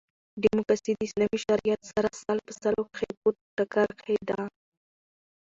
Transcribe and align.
ډیموکاسي 0.43 0.91
د 0.95 0.99
اسلامي 1.07 1.39
شریعت 1.47 1.81
سره 1.93 2.09
سل 2.23 2.37
په 2.45 2.51
سلو 2.61 2.81
کښي 2.91 3.11
په 3.21 3.29
ټکر 3.55 3.87
کښي 3.99 4.17
ده. 4.29 4.39